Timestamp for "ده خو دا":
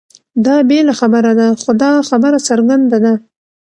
1.39-1.91